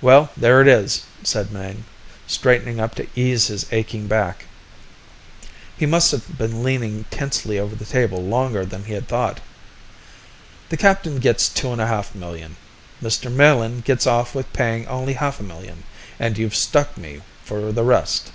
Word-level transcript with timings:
"Well, 0.00 0.30
there 0.38 0.62
it 0.62 0.66
is," 0.68 1.04
said 1.22 1.52
Mayne, 1.52 1.84
straightening 2.26 2.80
up 2.80 2.94
to 2.94 3.06
ease 3.14 3.48
his 3.48 3.66
aching 3.72 4.06
back. 4.06 4.46
He 5.76 5.84
must 5.84 6.12
have 6.12 6.38
been 6.38 6.64
leaning 6.64 7.04
tensely 7.10 7.58
over 7.58 7.74
the 7.76 7.84
table 7.84 8.22
longer 8.24 8.64
than 8.64 8.84
he 8.84 8.94
had 8.94 9.06
thought. 9.06 9.40
"The 10.70 10.78
captain 10.78 11.18
gets 11.18 11.50
two 11.50 11.72
and 11.72 11.80
a 11.82 11.86
half 11.86 12.14
million, 12.14 12.56
Mr. 13.02 13.30
Melin 13.30 13.82
gets 13.82 14.06
off 14.06 14.34
with 14.34 14.50
paying 14.54 14.86
only 14.86 15.12
half 15.12 15.38
a 15.40 15.44
million, 15.44 15.82
and 16.18 16.38
you've 16.38 16.56
stuck 16.56 16.96
me 16.96 17.20
for 17.44 17.70
the 17.70 17.84
rest." 17.84 18.32